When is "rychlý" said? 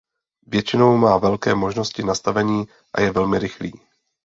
3.39-3.73